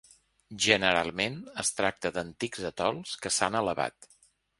[0.65, 4.09] Generalment es tracta d'antics atols que s'han elevat.